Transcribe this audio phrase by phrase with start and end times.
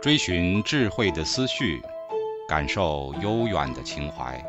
[0.00, 1.80] 追寻智慧的思绪，
[2.48, 4.42] 感受悠远的情怀。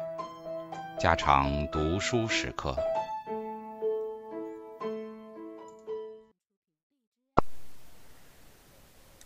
[0.99, 2.75] 家常读书时刻。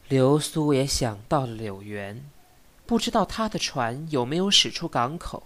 [0.07, 2.23] 流苏也想到了柳原，
[2.87, 5.43] 不知道他的船有没有驶出港口，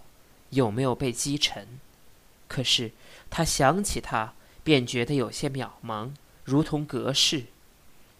[0.48, 1.66] 有没有被击沉。
[2.48, 2.92] 可是
[3.28, 6.12] 他想起他，便觉得有些渺茫，
[6.44, 7.46] 如同隔世。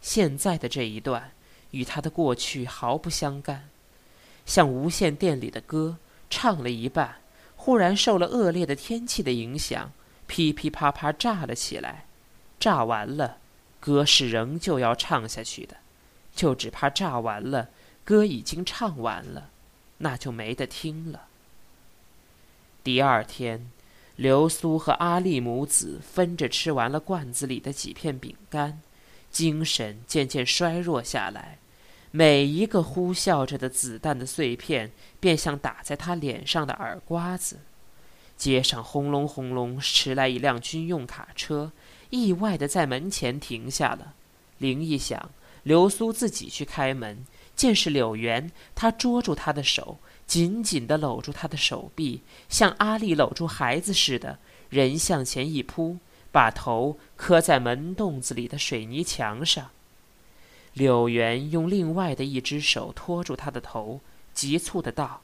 [0.00, 1.30] 现在的这一段，
[1.70, 3.68] 与他的过去毫不相干，
[4.44, 5.96] 像无线电里的歌，
[6.28, 7.16] 唱了一半，
[7.56, 9.92] 忽然受了恶劣的天气的影响，
[10.26, 12.06] 噼噼啪啪炸了起来。
[12.60, 13.38] 炸完了，
[13.80, 15.76] 歌是仍旧要唱下去的。
[16.34, 17.68] 就只怕炸完了，
[18.04, 19.50] 歌已经唱完了，
[19.98, 21.28] 那就没得听了。
[22.82, 23.70] 第二天，
[24.16, 28.80] 流苏和阿丽母子分着吃完了罐子里的几片饼干，
[29.30, 31.58] 精神渐渐衰弱下来。
[32.10, 37.58] 每一个呼啸着的子弹的碎片，便像打在他脸上的耳刮子。
[38.36, 41.72] 街上轰隆轰隆驰来一辆军用卡车，
[42.10, 44.14] 意外的在门前停下了。
[44.58, 45.30] 铃一响。
[45.64, 47.24] 流苏自己去开门，
[47.56, 54.38] 见是柳原，他捉住他的手，紧紧地搂住他的手臂，像阿丽搂住孩子似的，
[54.70, 55.98] 人向前一扑，
[56.32, 59.70] 把头磕在门洞子里的水泥墙上。
[60.72, 64.00] 柳原用另外的一只手托住他的头，
[64.32, 65.22] 急促的道：“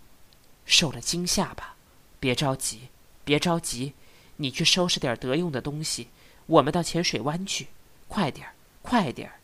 [0.65, 1.75] 受了惊吓吧？
[2.21, 2.83] 别着急，
[3.25, 3.95] 别着急，
[4.37, 6.09] 你去收拾点得用的东西，
[6.47, 7.69] 我们到浅水湾去，
[8.07, 9.41] 快点儿，快点儿。”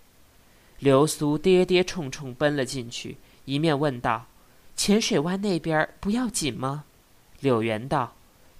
[0.78, 4.26] 流苏跌跌冲冲奔了进去，一面问道
[4.76, 6.84] ：“浅水湾那边不要紧吗？”
[7.40, 8.14] 柳原道：“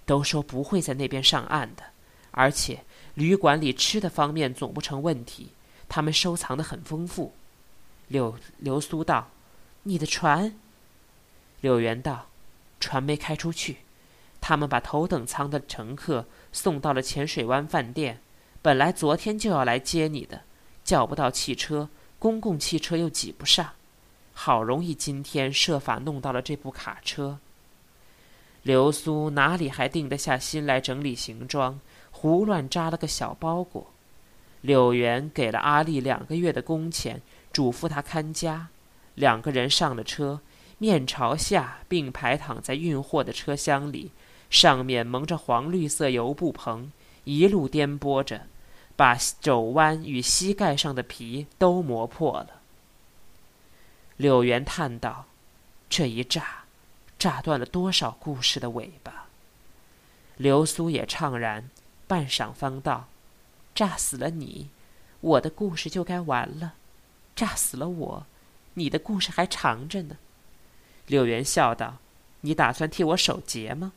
[0.05, 1.83] 都说不会在那边上岸的，
[2.31, 2.83] 而且
[3.14, 5.50] 旅馆里吃的方面总不成问题，
[5.89, 7.33] 他们收藏的很丰富。”
[8.08, 9.31] 柳流苏道
[9.84, 10.55] ：“你的船？”
[11.61, 12.27] 柳原道
[12.80, 13.79] ：“船没开出去，
[14.41, 18.20] 他们把头等舱的乘客送到了浅水湾饭店，
[18.62, 20.42] 本来昨天就要来接你的，
[20.85, 23.70] 叫不到汽车。”公共汽车又挤不上，
[24.39, 27.39] 好容易今天设法弄到了这部卡车。
[28.63, 31.80] 流苏哪里还定得下心来整理行装，
[32.11, 33.86] 胡乱扎了个小包裹。
[34.61, 38.69] 柳原给了阿丽两个月的工钱，嘱咐她看家。
[39.14, 40.41] 两个人上了车，
[40.77, 44.11] 面朝下并排躺在运货的车厢里，
[44.51, 46.92] 上面蒙着黄绿色油布棚，
[47.24, 48.42] 一路颠簸着。
[48.95, 52.61] 把肘弯与膝盖上的皮都磨破了。
[54.17, 55.27] 柳原叹道
[55.91, 56.65] ：“这一炸，
[57.19, 59.27] 炸断了多少故事的尾巴。”
[60.37, 61.69] 流苏也怅然，
[62.07, 63.09] 半晌方道
[63.75, 64.71] ：“炸死了你，
[65.21, 66.73] 我的故事就该完了；
[67.35, 68.27] 炸死了我，
[68.75, 70.17] 你的故事还长着呢。”
[71.07, 71.98] 柳原笑道
[72.43, 73.93] ：“你打算替我守节吗？”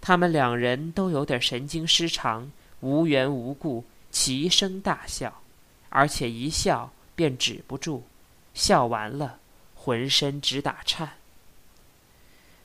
[0.00, 2.50] 他们两人都有点神经失常，
[2.80, 3.84] 无缘无故。
[4.10, 5.42] 齐声大笑，
[5.88, 8.04] 而且一笑便止不住，
[8.54, 9.38] 笑完了，
[9.74, 11.14] 浑身直打颤。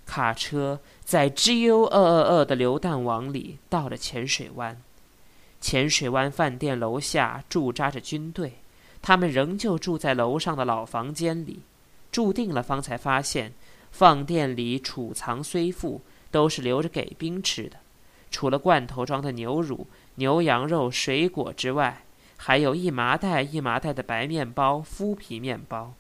[0.06, 4.82] 卡车在吱悠呃呃呃的流弹网里到了浅水湾，
[5.60, 8.54] 浅水湾饭店楼下驻扎着军队，
[9.02, 11.60] 他们仍旧住在楼上的老房间里，
[12.12, 13.54] 住定了方才发现，
[13.92, 16.02] 饭店里储藏虽富，
[16.32, 17.78] 都是留着给兵吃的，
[18.32, 19.86] 除了罐头装的牛乳。
[20.16, 22.04] 牛羊肉、水果之外，
[22.42, 25.94] 还有一麻袋一麻袋的白面包、麸皮面包，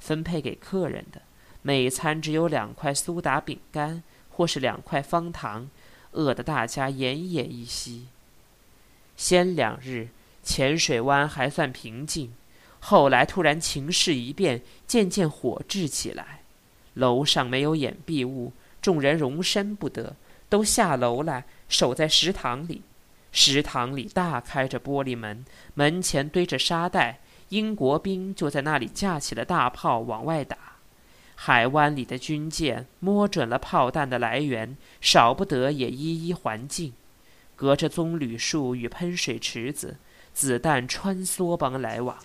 [0.00, 1.22] 分配给客人的。
[1.62, 5.70] 每餐只有两块苏打饼干，或是两块方糖，
[6.10, 8.08] 饿得大家奄奄一息。
[9.16, 10.08] 先两日，
[10.42, 12.34] 浅水湾还算平静，
[12.80, 16.40] 后来突然情势一变，渐渐火炽起来。
[16.94, 18.52] 楼上没有掩蔽物，
[18.82, 20.16] 众人容身不得，
[20.48, 22.82] 都下楼来守在食堂里。
[23.36, 30.56] 食堂里大开着玻璃门，门前堆着沙袋，英国兵就在那里架起了大炮往外打。
[31.34, 36.92] 海湾里的军舰摸准了炮弹的来源，少不得也一一还敬。
[37.56, 39.96] 隔着棕榈树与喷水池子，
[40.32, 42.16] 子弹穿梭般来往。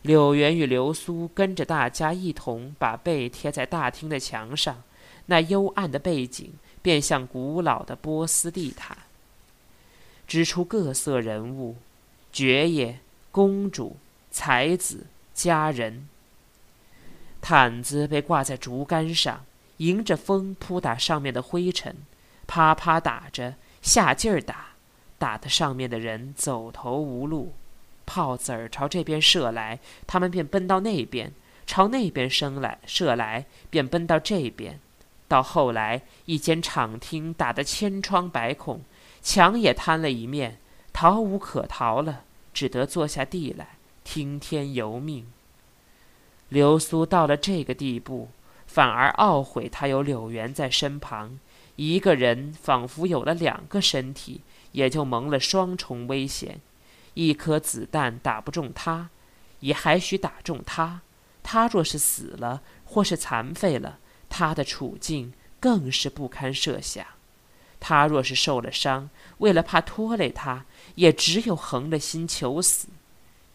[0.00, 4.82] 柳原与流苏跟着大家一同把背贴在大厅的墙上，
[5.26, 8.96] 那幽暗的背景便像古老的波斯地毯。
[10.32, 11.76] 织出各色人物，
[12.32, 13.00] 爵爷、
[13.30, 13.98] 公主、
[14.30, 16.08] 才子、佳人。
[17.42, 19.44] 毯子被挂在竹竿上，
[19.76, 21.94] 迎着风扑打上面的灰尘，
[22.46, 24.68] 啪啪打着，下劲儿打，
[25.18, 27.52] 打得上面的人走投无路。
[28.06, 31.28] 炮子儿朝这边射来，他们便奔到那边；
[31.66, 34.80] 朝那边升来射来，便奔到这边。
[35.28, 38.80] 到后来，一间敞厅打得千疮百孔，
[39.22, 40.58] 墙也坍了一面，
[40.92, 45.26] 逃无可逃了，只得坐下地来听天由命。
[46.48, 48.28] 流苏到了这个地步，
[48.66, 51.38] 反而懊悔他有柳原在身旁，
[51.76, 54.42] 一个人仿佛有了两个身体，
[54.72, 56.60] 也就蒙了双重危险。
[57.14, 59.10] 一颗子弹打不中他，
[59.60, 61.00] 也还许打中他。
[61.42, 63.98] 他若是死了，或是残废了。
[64.28, 67.06] 他的处境更是不堪设想。
[67.84, 70.64] 他若是受了伤，为了怕拖累他，
[70.94, 72.86] 也只有横了心求死；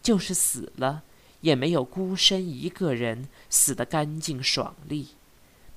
[0.02, 1.02] 就是死了，
[1.40, 5.14] 也没有孤身一个人死得干净爽利。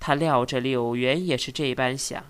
[0.01, 2.25] 他料着柳原也是这般想，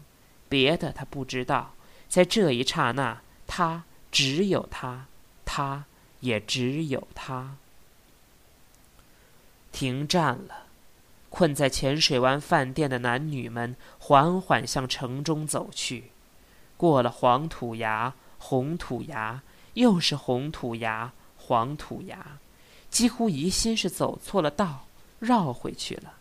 [0.48, 1.74] 别的他不知道。
[2.08, 5.08] 在这一刹那，他只有他，
[5.44, 5.86] 他
[6.20, 7.56] 也只有他。
[9.72, 10.68] 停战了。
[11.30, 16.11] 困在浅水湾饭店的男女们缓缓向城中走去，
[16.82, 19.44] 过了黄土崖、红土崖，
[19.76, 22.40] 又是红土崖、黄土崖，
[22.90, 24.88] 几乎疑心是走错了道，
[25.20, 26.14] 绕回去了。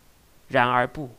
[0.49, 1.15] 然而不，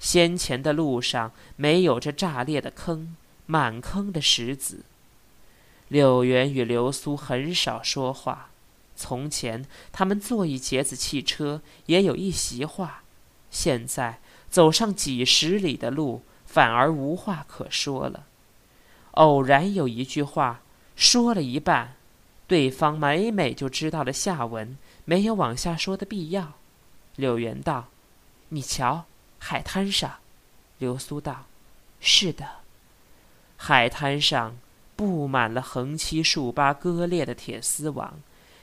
[0.00, 3.14] 先前的路上没有这炸裂的坑，
[3.44, 4.86] 满坑的石子。
[5.88, 8.48] 柳原与流苏很少说话，
[8.96, 13.02] 从前他们坐一节子汽车，也有一席话。
[13.50, 18.24] 现在走上几十里的路，反而无话可说了。
[19.18, 20.60] 偶然有一句话
[20.94, 21.94] 说了一半，
[22.46, 26.52] 对方每每就知道了下文，没有往下说的必要。
[27.16, 27.88] 柳原道
[28.50, 29.06] ：“你瞧，
[29.38, 30.18] 海滩上。”
[30.78, 31.46] 流苏道
[32.00, 32.46] ：“是的。”
[33.58, 34.56] 海滩上
[34.94, 38.20] 布满了横七竖八割裂的铁丝网，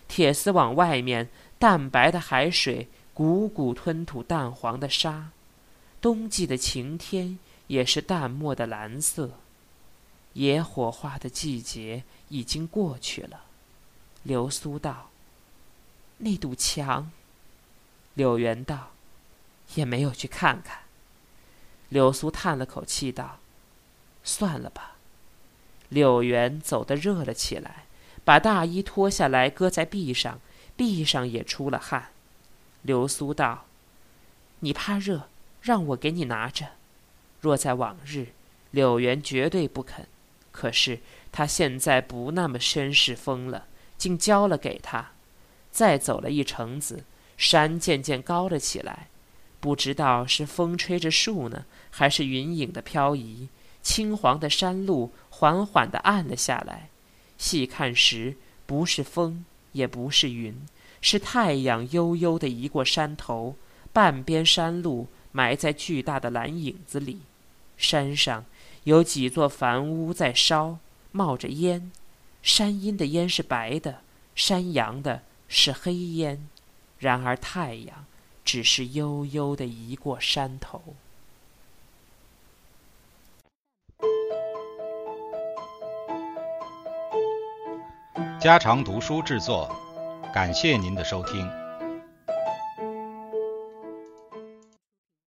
[0.08, 1.30] 铁丝网外面
[1.60, 2.88] 淡白的海水。
[3.14, 5.30] 汩汩吞吐淡黄的沙，
[6.02, 9.32] 冬季的晴天也是淡漠的蓝色。
[10.36, 13.42] 野火花的季节已经过去了。
[14.24, 15.10] 流苏道
[16.20, 17.12] ：“那堵墙。”
[18.16, 18.92] 柳原道
[19.76, 20.80] ：“也没有去看看。”
[21.90, 23.40] 柳苏叹了口气道
[24.24, 24.96] ：“算了吧。”
[25.90, 27.86] 柳原走得热了起来，
[28.26, 30.42] 把大衣脱下来搁在壁上，
[30.76, 32.10] 壁上也出了汗。
[32.82, 33.66] 流苏道
[34.60, 35.30] ：“你怕热，
[35.62, 36.72] 让我给你拿着。
[37.40, 38.30] 若在往日，
[38.72, 40.08] 柳原绝对不肯。
[40.56, 41.02] 可是
[41.34, 43.68] 他现在不那么绅士风了，
[43.98, 45.12] 竟交了给他。
[45.70, 47.04] 再走了一程子，
[47.36, 49.10] 山渐渐高了起来，
[49.60, 53.50] 不知道是风吹着树呢，还是云影的漂移。
[53.82, 56.88] 青黄的山路缓缓地暗了下来。
[57.38, 59.44] 细看时，不是风，
[59.74, 60.56] 也不是云。”
[61.02, 63.58] 是太阳悠悠地移过山头，
[63.92, 67.20] 半边山路埋在巨大的蓝影子里。
[67.78, 68.46] 山上
[68.86, 70.78] 有几座房屋在烧，
[71.12, 71.92] 冒着烟。
[72.44, 74.02] 山阴的烟是白的，
[74.36, 76.48] 山阳的是黑烟。
[77.00, 78.06] 然而太阳
[78.44, 80.82] 只是悠悠地移过山头。
[88.40, 89.76] 家常读书制作。
[90.32, 91.65] 感谢您的收听。